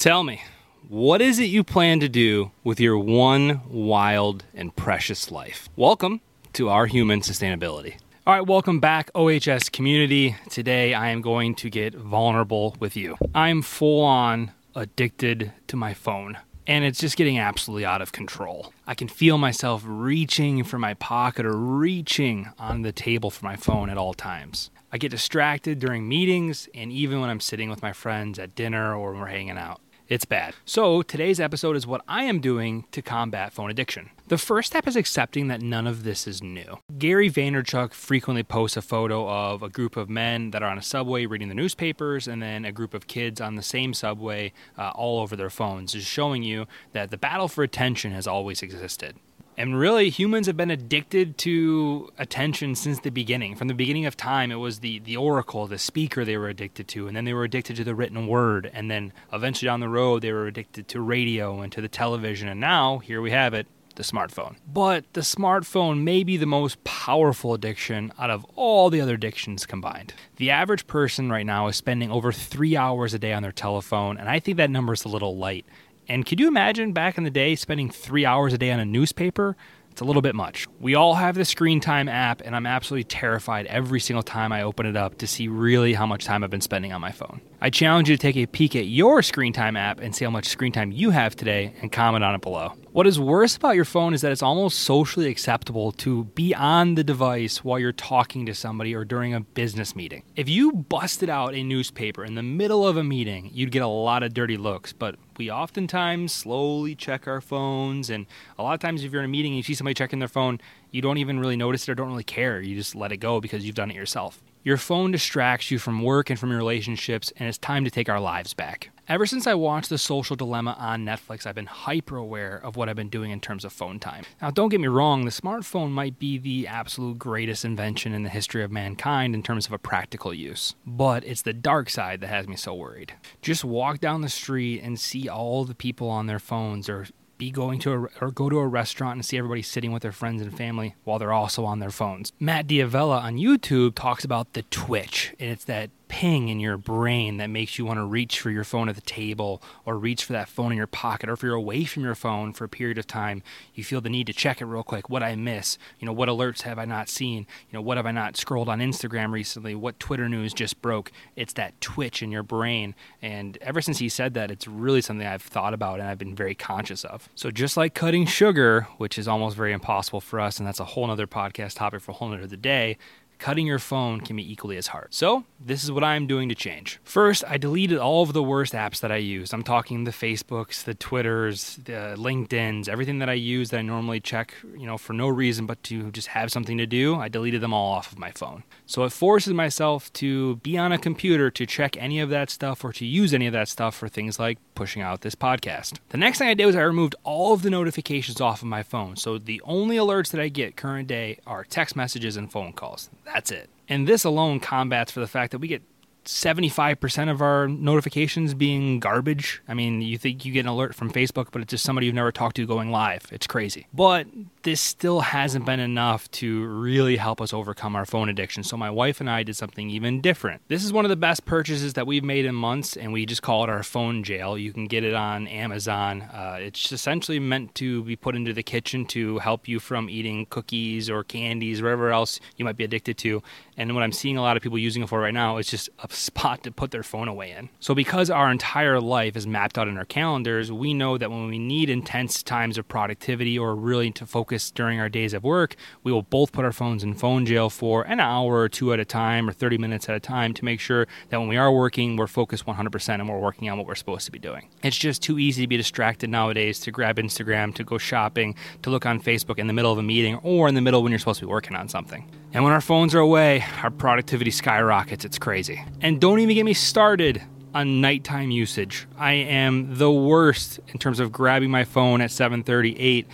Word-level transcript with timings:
Tell 0.00 0.24
me, 0.24 0.40
what 0.88 1.20
is 1.20 1.38
it 1.38 1.50
you 1.50 1.62
plan 1.62 2.00
to 2.00 2.08
do 2.08 2.52
with 2.64 2.80
your 2.80 2.98
one 2.98 3.60
wild 3.68 4.44
and 4.54 4.74
precious 4.74 5.30
life? 5.30 5.68
Welcome 5.76 6.22
to 6.54 6.70
our 6.70 6.86
human 6.86 7.20
sustainability. 7.20 7.96
All 8.26 8.32
right, 8.32 8.46
welcome 8.46 8.80
back, 8.80 9.10
OHS 9.14 9.68
community. 9.68 10.36
Today 10.48 10.94
I 10.94 11.10
am 11.10 11.20
going 11.20 11.54
to 11.56 11.68
get 11.68 11.94
vulnerable 11.94 12.74
with 12.80 12.96
you. 12.96 13.18
I'm 13.34 13.60
full 13.60 14.02
on 14.02 14.52
addicted 14.74 15.52
to 15.66 15.76
my 15.76 15.92
phone 15.92 16.38
and 16.66 16.82
it's 16.82 17.00
just 17.00 17.18
getting 17.18 17.38
absolutely 17.38 17.84
out 17.84 18.00
of 18.00 18.12
control. 18.12 18.72
I 18.86 18.94
can 18.94 19.08
feel 19.08 19.36
myself 19.36 19.82
reaching 19.84 20.64
for 20.64 20.78
my 20.78 20.94
pocket 20.94 21.44
or 21.44 21.56
reaching 21.58 22.48
on 22.58 22.80
the 22.80 22.92
table 22.92 23.28
for 23.28 23.44
my 23.44 23.56
phone 23.56 23.90
at 23.90 23.98
all 23.98 24.14
times. 24.14 24.70
I 24.90 24.96
get 24.96 25.10
distracted 25.10 25.78
during 25.78 26.08
meetings 26.08 26.70
and 26.74 26.90
even 26.90 27.20
when 27.20 27.28
I'm 27.28 27.40
sitting 27.40 27.68
with 27.68 27.82
my 27.82 27.92
friends 27.92 28.38
at 28.38 28.54
dinner 28.54 28.94
or 28.94 29.12
when 29.12 29.20
we're 29.20 29.26
hanging 29.26 29.58
out. 29.58 29.80
It's 30.10 30.24
bad. 30.24 30.56
So, 30.64 31.02
today's 31.02 31.38
episode 31.38 31.76
is 31.76 31.86
what 31.86 32.02
I 32.08 32.24
am 32.24 32.40
doing 32.40 32.84
to 32.90 33.00
combat 33.00 33.52
phone 33.52 33.70
addiction. 33.70 34.10
The 34.26 34.38
first 34.38 34.72
step 34.72 34.88
is 34.88 34.96
accepting 34.96 35.46
that 35.46 35.62
none 35.62 35.86
of 35.86 36.02
this 36.02 36.26
is 36.26 36.42
new. 36.42 36.80
Gary 36.98 37.30
Vaynerchuk 37.30 37.94
frequently 37.94 38.42
posts 38.42 38.76
a 38.76 38.82
photo 38.82 39.28
of 39.30 39.62
a 39.62 39.68
group 39.68 39.96
of 39.96 40.10
men 40.10 40.50
that 40.50 40.64
are 40.64 40.68
on 40.68 40.78
a 40.78 40.82
subway 40.82 41.26
reading 41.26 41.48
the 41.48 41.54
newspapers, 41.54 42.26
and 42.26 42.42
then 42.42 42.64
a 42.64 42.72
group 42.72 42.92
of 42.92 43.06
kids 43.06 43.40
on 43.40 43.54
the 43.54 43.62
same 43.62 43.94
subway 43.94 44.52
uh, 44.76 44.90
all 44.96 45.20
over 45.20 45.36
their 45.36 45.48
phones, 45.48 45.92
just 45.92 46.08
showing 46.08 46.42
you 46.42 46.66
that 46.90 47.12
the 47.12 47.16
battle 47.16 47.46
for 47.46 47.62
attention 47.62 48.10
has 48.10 48.26
always 48.26 48.64
existed. 48.64 49.14
And 49.60 49.78
really, 49.78 50.08
humans 50.08 50.46
have 50.46 50.56
been 50.56 50.70
addicted 50.70 51.36
to 51.38 52.08
attention 52.16 52.74
since 52.74 53.00
the 53.00 53.10
beginning. 53.10 53.56
From 53.56 53.68
the 53.68 53.74
beginning 53.74 54.06
of 54.06 54.16
time, 54.16 54.50
it 54.50 54.54
was 54.54 54.80
the, 54.80 55.00
the 55.00 55.18
oracle, 55.18 55.66
the 55.66 55.76
speaker 55.76 56.24
they 56.24 56.38
were 56.38 56.48
addicted 56.48 56.88
to, 56.88 57.06
and 57.06 57.14
then 57.14 57.26
they 57.26 57.34
were 57.34 57.44
addicted 57.44 57.76
to 57.76 57.84
the 57.84 57.94
written 57.94 58.26
word. 58.26 58.70
And 58.72 58.90
then 58.90 59.12
eventually 59.34 59.66
down 59.66 59.80
the 59.80 59.88
road, 59.90 60.22
they 60.22 60.32
were 60.32 60.46
addicted 60.46 60.88
to 60.88 61.02
radio 61.02 61.60
and 61.60 61.70
to 61.72 61.82
the 61.82 61.88
television. 61.88 62.48
And 62.48 62.58
now, 62.58 63.00
here 63.00 63.20
we 63.20 63.32
have 63.32 63.52
it 63.52 63.66
the 63.96 64.02
smartphone. 64.02 64.56
But 64.66 65.04
the 65.12 65.20
smartphone 65.20 66.04
may 66.04 66.24
be 66.24 66.38
the 66.38 66.46
most 66.46 66.82
powerful 66.84 67.52
addiction 67.52 68.14
out 68.18 68.30
of 68.30 68.46
all 68.56 68.88
the 68.88 69.02
other 69.02 69.16
addictions 69.16 69.66
combined. 69.66 70.14
The 70.36 70.50
average 70.50 70.86
person 70.86 71.30
right 71.30 71.44
now 71.44 71.66
is 71.66 71.76
spending 71.76 72.10
over 72.10 72.32
three 72.32 72.78
hours 72.78 73.12
a 73.12 73.18
day 73.18 73.34
on 73.34 73.42
their 73.42 73.52
telephone, 73.52 74.16
and 74.16 74.26
I 74.30 74.40
think 74.40 74.56
that 74.56 74.70
number 74.70 74.94
is 74.94 75.04
a 75.04 75.08
little 75.08 75.36
light. 75.36 75.66
And 76.10 76.26
could 76.26 76.40
you 76.40 76.48
imagine 76.48 76.92
back 76.92 77.18
in 77.18 77.22
the 77.22 77.30
day 77.30 77.54
spending 77.54 77.88
three 77.88 78.26
hours 78.26 78.52
a 78.52 78.58
day 78.58 78.72
on 78.72 78.80
a 78.80 78.84
newspaper? 78.84 79.56
It's 79.92 80.00
a 80.00 80.04
little 80.04 80.22
bit 80.22 80.34
much. 80.34 80.66
We 80.80 80.96
all 80.96 81.14
have 81.14 81.36
the 81.36 81.44
screen 81.44 81.78
time 81.78 82.08
app, 82.08 82.42
and 82.44 82.56
I'm 82.56 82.66
absolutely 82.66 83.04
terrified 83.04 83.66
every 83.66 84.00
single 84.00 84.24
time 84.24 84.50
I 84.50 84.62
open 84.62 84.86
it 84.86 84.96
up 84.96 85.18
to 85.18 85.28
see 85.28 85.46
really 85.46 85.94
how 85.94 86.06
much 86.06 86.24
time 86.24 86.42
I've 86.42 86.50
been 86.50 86.62
spending 86.62 86.92
on 86.92 87.00
my 87.00 87.12
phone. 87.12 87.40
I 87.62 87.68
challenge 87.68 88.08
you 88.08 88.16
to 88.16 88.20
take 88.20 88.38
a 88.38 88.46
peek 88.46 88.74
at 88.74 88.86
your 88.86 89.20
screen 89.20 89.52
time 89.52 89.76
app 89.76 90.00
and 90.00 90.16
see 90.16 90.24
how 90.24 90.30
much 90.30 90.48
screen 90.48 90.72
time 90.72 90.92
you 90.92 91.10
have 91.10 91.36
today 91.36 91.74
and 91.82 91.92
comment 91.92 92.24
on 92.24 92.34
it 92.34 92.40
below. 92.40 92.72
What 92.92 93.06
is 93.06 93.20
worse 93.20 93.54
about 93.54 93.76
your 93.76 93.84
phone 93.84 94.14
is 94.14 94.22
that 94.22 94.32
it's 94.32 94.42
almost 94.42 94.78
socially 94.78 95.28
acceptable 95.28 95.92
to 95.92 96.24
be 96.24 96.54
on 96.54 96.94
the 96.94 97.04
device 97.04 97.62
while 97.62 97.78
you're 97.78 97.92
talking 97.92 98.46
to 98.46 98.54
somebody 98.54 98.94
or 98.94 99.04
during 99.04 99.34
a 99.34 99.40
business 99.40 99.94
meeting. 99.94 100.22
If 100.36 100.48
you 100.48 100.72
busted 100.72 101.28
out 101.28 101.54
a 101.54 101.62
newspaper 101.62 102.24
in 102.24 102.34
the 102.34 102.42
middle 102.42 102.88
of 102.88 102.96
a 102.96 103.04
meeting, 103.04 103.50
you'd 103.52 103.72
get 103.72 103.82
a 103.82 103.86
lot 103.86 104.22
of 104.22 104.32
dirty 104.32 104.56
looks, 104.56 104.94
but 104.94 105.16
we 105.36 105.50
oftentimes 105.50 106.32
slowly 106.32 106.94
check 106.94 107.28
our 107.28 107.42
phones. 107.42 108.08
And 108.08 108.24
a 108.58 108.62
lot 108.62 108.72
of 108.72 108.80
times, 108.80 109.04
if 109.04 109.12
you're 109.12 109.20
in 109.20 109.28
a 109.28 109.28
meeting 109.28 109.52
and 109.52 109.58
you 109.58 109.62
see 109.62 109.74
somebody 109.74 109.94
checking 109.94 110.18
their 110.18 110.28
phone, 110.28 110.60
you 110.92 111.02
don't 111.02 111.18
even 111.18 111.38
really 111.38 111.56
notice 111.56 111.86
it 111.86 111.92
or 111.92 111.94
don't 111.94 112.08
really 112.08 112.24
care. 112.24 112.58
You 112.62 112.74
just 112.74 112.94
let 112.94 113.12
it 113.12 113.18
go 113.18 113.38
because 113.38 113.66
you've 113.66 113.74
done 113.74 113.90
it 113.90 113.96
yourself. 113.96 114.40
Your 114.62 114.76
phone 114.76 115.10
distracts 115.10 115.70
you 115.70 115.78
from 115.78 116.02
work 116.02 116.28
and 116.28 116.38
from 116.38 116.50
your 116.50 116.58
relationships, 116.58 117.32
and 117.36 117.48
it's 117.48 117.56
time 117.56 117.82
to 117.84 117.90
take 117.90 118.10
our 118.10 118.20
lives 118.20 118.52
back. 118.52 118.90
Ever 119.08 119.24
since 119.24 119.46
I 119.46 119.54
watched 119.54 119.88
The 119.88 119.96
Social 119.96 120.36
Dilemma 120.36 120.76
on 120.78 121.02
Netflix, 121.02 121.46
I've 121.46 121.54
been 121.54 121.64
hyper 121.64 122.18
aware 122.18 122.60
of 122.62 122.76
what 122.76 122.90
I've 122.90 122.94
been 122.94 123.08
doing 123.08 123.30
in 123.30 123.40
terms 123.40 123.64
of 123.64 123.72
phone 123.72 123.98
time. 123.98 124.24
Now, 124.42 124.50
don't 124.50 124.68
get 124.68 124.78
me 124.80 124.86
wrong, 124.86 125.24
the 125.24 125.30
smartphone 125.30 125.92
might 125.92 126.18
be 126.18 126.36
the 126.36 126.66
absolute 126.66 127.18
greatest 127.18 127.64
invention 127.64 128.12
in 128.12 128.22
the 128.22 128.28
history 128.28 128.62
of 128.62 128.70
mankind 128.70 129.34
in 129.34 129.42
terms 129.42 129.66
of 129.66 129.72
a 129.72 129.78
practical 129.78 130.34
use, 130.34 130.74
but 130.86 131.24
it's 131.24 131.42
the 131.42 131.54
dark 131.54 131.88
side 131.88 132.20
that 132.20 132.28
has 132.28 132.46
me 132.46 132.54
so 132.54 132.74
worried. 132.74 133.14
Just 133.40 133.64
walk 133.64 133.98
down 133.98 134.20
the 134.20 134.28
street 134.28 134.82
and 134.82 135.00
see 135.00 135.26
all 135.26 135.64
the 135.64 135.74
people 135.74 136.10
on 136.10 136.26
their 136.26 136.38
phones 136.38 136.86
or 136.90 137.06
be 137.40 137.50
going 137.50 137.80
to 137.80 137.92
a, 137.92 138.08
or 138.20 138.30
go 138.30 138.50
to 138.50 138.58
a 138.58 138.68
restaurant 138.68 139.16
and 139.16 139.24
see 139.24 139.38
everybody 139.38 139.62
sitting 139.62 139.92
with 139.92 140.02
their 140.02 140.12
friends 140.12 140.42
and 140.42 140.54
family 140.56 140.94
while 141.04 141.18
they're 141.18 141.32
also 141.32 141.64
on 141.64 141.80
their 141.80 141.90
phones. 141.90 142.32
Matt 142.38 142.66
D'Avella 142.66 143.22
on 143.22 143.36
YouTube 143.36 143.94
talks 143.94 144.24
about 144.24 144.52
the 144.52 144.62
twitch, 144.64 145.34
and 145.40 145.50
it's 145.50 145.64
that 145.64 145.90
ping 146.10 146.48
in 146.48 146.58
your 146.58 146.76
brain 146.76 147.36
that 147.36 147.48
makes 147.48 147.78
you 147.78 147.86
want 147.86 147.96
to 147.96 148.04
reach 148.04 148.40
for 148.40 148.50
your 148.50 148.64
phone 148.64 148.88
at 148.88 148.96
the 148.96 149.00
table 149.00 149.62
or 149.86 149.96
reach 149.96 150.24
for 150.24 150.32
that 150.32 150.48
phone 150.48 150.72
in 150.72 150.76
your 150.76 150.88
pocket 150.88 151.30
or 151.30 151.34
if 151.34 151.42
you're 151.42 151.54
away 151.54 151.84
from 151.84 152.02
your 152.02 152.16
phone 152.16 152.52
for 152.52 152.64
a 152.64 152.68
period 152.68 152.98
of 152.98 153.06
time 153.06 153.44
you 153.74 153.84
feel 153.84 154.00
the 154.00 154.10
need 154.10 154.26
to 154.26 154.32
check 154.32 154.60
it 154.60 154.64
real 154.64 154.82
quick. 154.82 155.08
What 155.08 155.22
i 155.22 155.36
miss? 155.36 155.78
You 156.00 156.06
know 156.06 156.12
what 156.12 156.28
alerts 156.28 156.62
have 156.62 156.80
i 156.80 156.84
not 156.84 157.08
seen? 157.08 157.46
You 157.70 157.74
know 157.74 157.80
what 157.80 157.96
have 157.96 158.06
i 158.06 158.10
not 158.10 158.36
scrolled 158.36 158.68
on 158.68 158.80
instagram 158.80 159.30
recently? 159.30 159.76
What 159.76 160.00
twitter 160.00 160.28
news 160.28 160.52
just 160.52 160.82
broke? 160.82 161.12
It's 161.36 161.52
that 161.52 161.80
twitch 161.80 162.24
in 162.24 162.32
your 162.32 162.42
brain 162.42 162.96
and 163.22 163.56
ever 163.60 163.80
since 163.80 163.98
he 163.98 164.08
said 164.08 164.34
that 164.34 164.50
it's 164.50 164.66
really 164.66 165.02
something 165.02 165.24
i've 165.24 165.42
thought 165.42 165.74
about 165.74 166.00
and 166.00 166.08
i've 166.08 166.18
been 166.18 166.34
very 166.34 166.56
conscious 166.56 167.04
of. 167.04 167.28
So 167.36 167.52
just 167.52 167.76
like 167.76 167.94
cutting 167.94 168.26
sugar 168.26 168.88
which 168.98 169.16
is 169.16 169.28
almost 169.28 169.56
very 169.56 169.72
impossible 169.72 170.20
for 170.20 170.40
us 170.40 170.58
and 170.58 170.66
that's 170.66 170.80
a 170.80 170.84
whole 170.86 171.08
other 171.08 171.28
podcast 171.28 171.76
topic 171.76 172.00
for 172.00 172.10
a 172.10 172.14
whole 172.14 172.34
other 172.34 172.56
day 172.56 172.98
cutting 173.40 173.66
your 173.66 173.78
phone 173.78 174.20
can 174.20 174.36
be 174.36 174.52
equally 174.52 174.76
as 174.76 174.88
hard. 174.88 175.08
So, 175.12 175.44
this 175.58 175.82
is 175.82 175.90
what 175.90 176.04
I'm 176.04 176.26
doing 176.26 176.48
to 176.50 176.54
change. 176.54 177.00
First, 177.02 177.42
I 177.48 177.56
deleted 177.56 177.98
all 177.98 178.22
of 178.22 178.32
the 178.32 178.42
worst 178.42 178.74
apps 178.74 179.00
that 179.00 179.10
I 179.10 179.16
use. 179.16 179.52
I'm 179.52 179.62
talking 179.64 180.04
the 180.04 180.10
Facebooks, 180.10 180.84
the 180.84 180.94
Twitters, 180.94 181.80
the 181.84 182.14
LinkedIn's, 182.16 182.88
everything 182.88 183.18
that 183.18 183.28
I 183.28 183.32
use 183.32 183.70
that 183.70 183.78
I 183.78 183.82
normally 183.82 184.20
check, 184.20 184.54
you 184.76 184.86
know, 184.86 184.98
for 184.98 185.14
no 185.14 185.26
reason 185.28 185.66
but 185.66 185.82
to 185.84 186.10
just 186.12 186.28
have 186.28 186.52
something 186.52 186.78
to 186.78 186.86
do. 186.86 187.16
I 187.16 187.28
deleted 187.28 187.62
them 187.62 187.74
all 187.74 187.92
off 187.92 188.12
of 188.12 188.18
my 188.18 188.30
phone. 188.30 188.62
So, 188.86 189.04
it 189.04 189.12
forces 189.12 189.54
myself 189.54 190.12
to 190.14 190.56
be 190.56 190.76
on 190.78 190.92
a 190.92 190.98
computer 190.98 191.50
to 191.50 191.66
check 191.66 191.96
any 191.96 192.20
of 192.20 192.28
that 192.30 192.50
stuff 192.50 192.84
or 192.84 192.92
to 192.92 193.06
use 193.06 193.34
any 193.34 193.46
of 193.46 193.52
that 193.54 193.68
stuff 193.68 193.96
for 193.96 194.08
things 194.08 194.38
like 194.38 194.58
pushing 194.80 195.02
out 195.02 195.20
this 195.20 195.34
podcast. 195.34 195.98
The 196.08 196.16
next 196.16 196.38
thing 196.38 196.48
I 196.48 196.54
did 196.54 196.64
was 196.64 196.74
I 196.74 196.80
removed 196.80 197.14
all 197.22 197.52
of 197.52 197.60
the 197.60 197.68
notifications 197.68 198.40
off 198.40 198.62
of 198.62 198.68
my 198.68 198.82
phone. 198.82 199.14
So, 199.16 199.36
the 199.36 199.60
only 199.66 199.96
alerts 199.96 200.30
that 200.30 200.40
I 200.40 200.48
get 200.48 200.74
current 200.74 201.06
day 201.06 201.38
are 201.46 201.64
text 201.64 201.96
messages 201.96 202.38
and 202.38 202.50
phone 202.50 202.72
calls. 202.72 203.10
That's 203.26 203.50
it. 203.50 203.68
And 203.90 204.06
this 204.06 204.24
alone 204.24 204.58
combats 204.58 205.12
for 205.12 205.20
the 205.20 205.26
fact 205.26 205.52
that 205.52 205.58
we 205.58 205.68
get 205.68 205.82
75% 206.24 207.30
of 207.30 207.40
our 207.42 207.68
notifications 207.68 208.54
being 208.54 209.00
garbage. 209.00 209.62
I 209.66 209.74
mean, 209.74 210.02
you 210.02 210.18
think 210.18 210.44
you 210.44 210.52
get 210.52 210.60
an 210.60 210.66
alert 210.66 210.94
from 210.94 211.10
Facebook, 211.10 211.48
but 211.52 211.62
it's 211.62 211.70
just 211.70 211.84
somebody 211.84 212.06
you've 212.06 212.14
never 212.14 212.32
talked 212.32 212.56
to 212.56 212.66
going 212.66 212.90
live. 212.90 213.26
It's 213.32 213.46
crazy. 213.46 213.86
But 213.92 214.26
this 214.62 214.80
still 214.80 215.20
hasn't 215.20 215.64
been 215.64 215.80
enough 215.80 216.30
to 216.32 216.66
really 216.66 217.16
help 217.16 217.40
us 217.40 217.52
overcome 217.52 217.96
our 217.96 218.04
phone 218.04 218.28
addiction. 218.28 218.62
So 218.62 218.76
my 218.76 218.90
wife 218.90 219.20
and 219.20 219.30
I 219.30 219.42
did 219.42 219.56
something 219.56 219.88
even 219.90 220.20
different. 220.20 220.62
This 220.68 220.84
is 220.84 220.92
one 220.92 221.04
of 221.04 221.08
the 221.08 221.16
best 221.16 221.44
purchases 221.44 221.94
that 221.94 222.06
we've 222.06 222.24
made 222.24 222.44
in 222.44 222.54
months, 222.54 222.96
and 222.96 223.12
we 223.12 223.26
just 223.26 223.42
call 223.42 223.64
it 223.64 223.70
our 223.70 223.82
phone 223.82 224.22
jail. 224.22 224.58
You 224.58 224.72
can 224.72 224.86
get 224.86 225.04
it 225.04 225.14
on 225.14 225.48
Amazon. 225.48 226.22
Uh, 226.22 226.58
it's 226.60 226.92
essentially 226.92 227.38
meant 227.38 227.74
to 227.76 228.04
be 228.04 228.16
put 228.16 228.36
into 228.36 228.52
the 228.52 228.62
kitchen 228.62 229.06
to 229.06 229.38
help 229.38 229.66
you 229.66 229.80
from 229.80 230.10
eating 230.10 230.46
cookies 230.46 231.08
or 231.08 231.24
candies, 231.24 231.82
whatever 231.82 232.10
else 232.10 232.40
you 232.56 232.64
might 232.64 232.76
be 232.76 232.84
addicted 232.84 233.16
to. 233.18 233.42
And 233.76 233.94
what 233.94 234.02
I'm 234.02 234.12
seeing 234.12 234.36
a 234.36 234.42
lot 234.42 234.56
of 234.56 234.62
people 234.62 234.78
using 234.78 235.02
it 235.02 235.08
for 235.08 235.20
right 235.20 235.32
now 235.32 235.56
is 235.56 235.66
just 235.66 235.88
a 236.00 236.08
spot 236.12 236.62
to 236.64 236.70
put 236.70 236.90
their 236.90 237.02
phone 237.02 237.28
away 237.28 237.52
in. 237.52 237.68
So, 237.78 237.94
because 237.94 238.30
our 238.30 238.50
entire 238.50 239.00
life 239.00 239.36
is 239.36 239.46
mapped 239.46 239.78
out 239.78 239.88
in 239.88 239.96
our 239.96 240.04
calendars, 240.04 240.72
we 240.72 240.94
know 240.94 241.18
that 241.18 241.30
when 241.30 241.48
we 241.48 241.58
need 241.58 241.88
intense 241.90 242.42
times 242.42 242.78
of 242.78 242.88
productivity 242.88 243.58
or 243.58 243.74
really 243.74 244.10
to 244.12 244.26
focus 244.26 244.70
during 244.70 245.00
our 245.00 245.08
days 245.08 245.32
of 245.34 245.44
work, 245.44 245.76
we 246.02 246.12
will 246.12 246.22
both 246.22 246.52
put 246.52 246.64
our 246.64 246.72
phones 246.72 247.02
in 247.02 247.14
phone 247.14 247.46
jail 247.46 247.70
for 247.70 248.02
an 248.02 248.20
hour 248.20 248.58
or 248.58 248.68
two 248.68 248.92
at 248.92 249.00
a 249.00 249.04
time 249.04 249.48
or 249.48 249.52
30 249.52 249.78
minutes 249.78 250.08
at 250.08 250.14
a 250.14 250.20
time 250.20 250.54
to 250.54 250.64
make 250.64 250.80
sure 250.80 251.06
that 251.28 251.38
when 251.38 251.48
we 251.48 251.56
are 251.56 251.72
working, 251.72 252.16
we're 252.16 252.26
focused 252.26 252.66
100% 252.66 253.08
and 253.08 253.28
we're 253.28 253.38
working 253.38 253.70
on 253.70 253.78
what 253.78 253.86
we're 253.86 253.94
supposed 253.94 254.26
to 254.26 254.32
be 254.32 254.38
doing. 254.38 254.68
It's 254.82 254.98
just 254.98 255.22
too 255.22 255.38
easy 255.38 255.62
to 255.62 255.68
be 255.68 255.76
distracted 255.76 256.30
nowadays 256.30 256.80
to 256.80 256.90
grab 256.90 257.16
Instagram, 257.16 257.74
to 257.76 257.84
go 257.84 257.98
shopping, 257.98 258.54
to 258.82 258.90
look 258.90 259.06
on 259.06 259.20
Facebook 259.20 259.58
in 259.58 259.66
the 259.66 259.72
middle 259.72 259.92
of 259.92 259.98
a 259.98 260.02
meeting 260.02 260.36
or 260.36 260.68
in 260.68 260.74
the 260.74 260.80
middle 260.80 261.02
when 261.02 261.12
you're 261.12 261.18
supposed 261.18 261.40
to 261.40 261.46
be 261.46 261.50
working 261.50 261.76
on 261.76 261.88
something. 261.88 262.28
And 262.52 262.64
when 262.64 262.72
our 262.72 262.80
phones 262.80 263.14
are 263.14 263.20
away, 263.20 263.64
our 263.82 263.90
productivity 263.90 264.50
skyrockets. 264.50 265.24
It's 265.24 265.38
crazy. 265.38 265.84
And 266.00 266.20
don't 266.20 266.40
even 266.40 266.56
get 266.56 266.64
me 266.64 266.74
started 266.74 267.42
on 267.74 268.00
nighttime 268.00 268.50
usage. 268.50 269.06
I 269.16 269.32
am 269.32 269.96
the 269.96 270.10
worst 270.10 270.80
in 270.88 270.98
terms 270.98 271.20
of 271.20 271.30
grabbing 271.30 271.70
my 271.70 271.84
phone 271.84 272.20
at 272.20 272.30
7:38, 272.30 273.26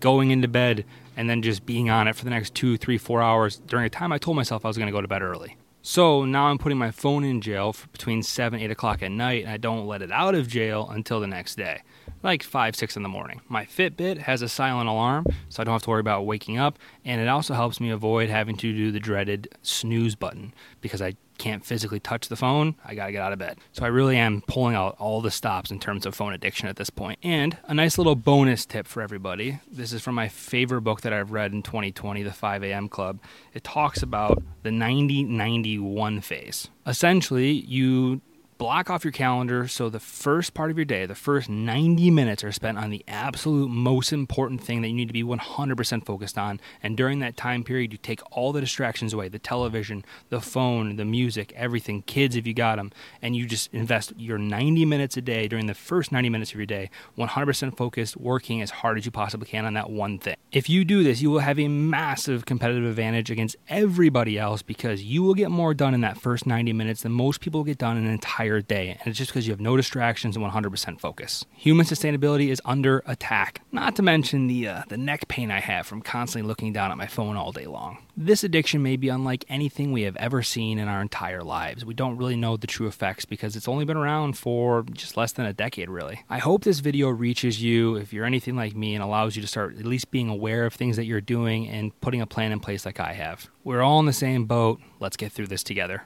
going 0.00 0.32
into 0.32 0.48
bed, 0.48 0.84
and 1.16 1.30
then 1.30 1.40
just 1.40 1.64
being 1.64 1.88
on 1.88 2.08
it 2.08 2.16
for 2.16 2.24
the 2.24 2.30
next 2.30 2.54
two, 2.54 2.76
three, 2.76 2.98
four 2.98 3.22
hours 3.22 3.60
during 3.66 3.86
a 3.86 3.90
time 3.90 4.10
I 4.10 4.18
told 4.18 4.36
myself 4.36 4.64
I 4.64 4.68
was 4.68 4.76
going 4.76 4.88
to 4.88 4.92
go 4.92 5.00
to 5.00 5.06
bed 5.06 5.22
early. 5.22 5.56
So 5.82 6.24
now 6.24 6.46
I'm 6.46 6.58
putting 6.58 6.78
my 6.78 6.90
phone 6.90 7.24
in 7.24 7.42
jail 7.42 7.72
for 7.72 7.86
between 7.88 8.22
7 8.22 8.58
8 8.58 8.70
o'clock 8.70 9.02
at 9.02 9.12
night, 9.12 9.44
and 9.44 9.52
I 9.52 9.58
don't 9.58 9.86
let 9.86 10.02
it 10.02 10.10
out 10.10 10.34
of 10.34 10.48
jail 10.48 10.88
until 10.90 11.20
the 11.20 11.26
next 11.28 11.56
day. 11.56 11.82
Like 12.24 12.42
5, 12.42 12.74
6 12.74 12.96
in 12.96 13.02
the 13.02 13.08
morning. 13.08 13.42
My 13.48 13.66
Fitbit 13.66 14.18
has 14.18 14.42
a 14.42 14.48
silent 14.48 14.88
alarm, 14.88 15.26
so 15.50 15.60
I 15.60 15.64
don't 15.64 15.74
have 15.74 15.82
to 15.82 15.90
worry 15.90 16.00
about 16.00 16.26
waking 16.26 16.58
up, 16.58 16.78
and 17.04 17.20
it 17.20 17.28
also 17.28 17.54
helps 17.54 17.80
me 17.80 17.90
avoid 17.90 18.30
having 18.30 18.56
to 18.56 18.72
do 18.72 18.90
the 18.90 18.98
dreaded 18.98 19.48
snooze 19.62 20.14
button 20.16 20.54
because 20.80 21.02
I 21.02 21.14
can't 21.38 21.64
physically 21.64 22.00
touch 22.00 22.28
the 22.28 22.36
phone, 22.36 22.76
I 22.84 22.94
gotta 22.94 23.12
get 23.12 23.20
out 23.20 23.32
of 23.32 23.38
bed. 23.38 23.58
So 23.72 23.84
I 23.84 23.88
really 23.88 24.16
am 24.16 24.42
pulling 24.46 24.74
out 24.74 24.96
all 24.98 25.20
the 25.20 25.30
stops 25.30 25.70
in 25.70 25.80
terms 25.80 26.06
of 26.06 26.14
phone 26.14 26.32
addiction 26.32 26.68
at 26.68 26.76
this 26.76 26.90
point. 26.90 27.18
And 27.22 27.56
a 27.64 27.74
nice 27.74 27.98
little 27.98 28.14
bonus 28.14 28.64
tip 28.64 28.86
for 28.86 29.02
everybody 29.02 29.58
this 29.70 29.92
is 29.92 30.00
from 30.02 30.14
my 30.14 30.28
favorite 30.28 30.82
book 30.82 31.00
that 31.02 31.12
I've 31.12 31.32
read 31.32 31.52
in 31.52 31.62
2020, 31.62 32.22
The 32.22 32.32
5 32.32 32.62
a.m. 32.62 32.88
Club. 32.88 33.18
It 33.52 33.64
talks 33.64 34.02
about 34.02 34.42
the 34.62 34.70
90 34.70 35.24
91 35.24 36.20
phase. 36.20 36.68
Essentially, 36.86 37.50
you 37.50 38.20
block 38.58 38.90
off 38.90 39.04
your 39.04 39.12
calendar 39.12 39.66
so 39.66 39.88
the 39.88 40.00
first 40.00 40.54
part 40.54 40.70
of 40.70 40.78
your 40.78 40.84
day, 40.84 41.06
the 41.06 41.14
first 41.14 41.48
90 41.48 42.10
minutes, 42.10 42.44
are 42.44 42.52
spent 42.52 42.78
on 42.78 42.90
the 42.90 43.04
absolute 43.08 43.68
most 43.68 44.12
important 44.12 44.62
thing 44.62 44.82
that 44.82 44.88
you 44.88 44.94
need 44.94 45.08
to 45.08 45.12
be 45.12 45.24
100% 45.24 46.06
focused 46.06 46.38
on. 46.38 46.60
And 46.82 46.96
during 46.96 47.18
that 47.18 47.36
time 47.36 47.64
period, 47.64 47.92
you 47.92 47.98
take 47.98 48.20
all 48.30 48.52
the 48.52 48.60
distractions 48.60 49.12
away 49.12 49.28
the 49.28 49.38
television, 49.38 50.04
the 50.28 50.40
phone, 50.40 50.96
the 50.96 51.04
music, 51.04 51.52
everything, 51.56 52.02
kids 52.02 52.36
if 52.36 52.46
you 52.46 52.54
got 52.54 52.76
them, 52.76 52.92
and 53.20 53.34
you 53.34 53.46
just 53.46 53.72
invest 53.72 54.12
your 54.16 54.38
90 54.38 54.84
minutes 54.84 55.16
a 55.16 55.22
day 55.22 55.48
during 55.48 55.66
the 55.66 55.74
first 55.74 56.12
90 56.12 56.28
minutes 56.28 56.52
of 56.52 56.56
your 56.56 56.66
day, 56.66 56.90
100% 57.18 57.76
focused, 57.76 58.16
working 58.16 58.62
as 58.62 58.70
hard 58.70 58.98
as 58.98 59.04
you 59.04 59.10
possibly 59.10 59.46
can 59.46 59.64
on 59.64 59.74
that 59.74 59.90
one 59.90 60.18
thing. 60.18 60.36
If 60.52 60.68
you 60.68 60.84
do 60.84 61.02
this, 61.02 61.20
you 61.20 61.30
will 61.30 61.40
have 61.40 61.58
a 61.58 61.68
massive 61.68 62.46
competitive 62.46 62.84
advantage 62.84 63.30
against 63.30 63.56
everybody 63.68 64.38
else 64.38 64.62
because 64.62 65.02
you 65.02 65.22
will 65.22 65.34
get 65.34 65.50
more 65.50 65.74
done 65.74 65.94
in 65.94 66.02
that 66.02 66.16
first 66.18 66.46
90 66.46 66.72
minutes 66.72 67.02
than 67.02 67.12
most 67.12 67.40
people 67.40 67.64
get 67.64 67.78
done 67.78 67.96
in 67.96 68.04
an 68.04 68.12
entire 68.12 68.43
entire 68.44 68.60
day, 68.60 68.90
and 68.90 69.06
it's 69.06 69.18
just 69.18 69.30
because 69.30 69.46
you 69.46 69.52
have 69.52 69.60
no 69.60 69.76
distractions 69.76 70.36
and 70.36 70.44
100% 70.44 71.00
focus. 71.00 71.44
Human 71.52 71.86
sustainability 71.86 72.48
is 72.48 72.60
under 72.64 73.02
attack, 73.06 73.62
not 73.72 73.96
to 73.96 74.02
mention 74.02 74.46
the, 74.46 74.68
uh, 74.68 74.82
the 74.88 74.98
neck 74.98 75.28
pain 75.28 75.50
I 75.50 75.60
have 75.60 75.86
from 75.86 76.02
constantly 76.02 76.46
looking 76.46 76.72
down 76.72 76.90
at 76.90 76.98
my 76.98 77.06
phone 77.06 77.36
all 77.36 77.52
day 77.52 77.66
long. 77.66 77.98
This 78.16 78.44
addiction 78.44 78.82
may 78.82 78.96
be 78.96 79.08
unlike 79.08 79.44
anything 79.48 79.92
we 79.92 80.02
have 80.02 80.16
ever 80.16 80.42
seen 80.42 80.78
in 80.78 80.88
our 80.88 81.00
entire 81.00 81.42
lives. 81.42 81.84
We 81.84 81.94
don't 81.94 82.16
really 82.16 82.36
know 82.36 82.56
the 82.56 82.66
true 82.66 82.86
effects 82.86 83.24
because 83.24 83.56
it's 83.56 83.66
only 83.66 83.84
been 83.84 83.96
around 83.96 84.36
for 84.36 84.84
just 84.92 85.16
less 85.16 85.32
than 85.32 85.46
a 85.46 85.52
decade, 85.52 85.88
really. 85.88 86.22
I 86.28 86.38
hope 86.38 86.64
this 86.64 86.80
video 86.80 87.08
reaches 87.08 87.62
you 87.62 87.96
if 87.96 88.12
you're 88.12 88.26
anything 88.26 88.56
like 88.56 88.76
me 88.76 88.94
and 88.94 89.02
allows 89.02 89.36
you 89.36 89.42
to 89.42 89.48
start 89.48 89.78
at 89.78 89.86
least 89.86 90.10
being 90.10 90.28
aware 90.28 90.66
of 90.66 90.74
things 90.74 90.96
that 90.96 91.06
you're 91.06 91.20
doing 91.20 91.66
and 91.68 91.98
putting 92.00 92.20
a 92.20 92.26
plan 92.26 92.52
in 92.52 92.60
place 92.60 92.84
like 92.84 93.00
I 93.00 93.14
have. 93.14 93.48
We're 93.64 93.82
all 93.82 93.98
in 94.00 94.06
the 94.06 94.12
same 94.12 94.44
boat. 94.44 94.80
Let's 95.00 95.16
get 95.16 95.32
through 95.32 95.46
this 95.46 95.64
together. 95.64 96.02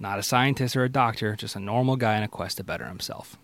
Not 0.00 0.18
a 0.18 0.22
scientist 0.22 0.76
or 0.76 0.84
a 0.84 0.88
doctor, 0.88 1.36
just 1.36 1.56
a 1.56 1.60
normal 1.60 1.96
guy 1.96 2.16
in 2.16 2.22
a 2.22 2.28
quest 2.28 2.56
to 2.56 2.64
better 2.64 2.86
himself. 2.86 3.36